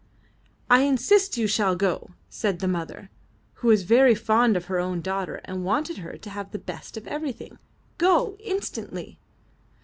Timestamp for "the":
2.57-2.67, 6.49-6.57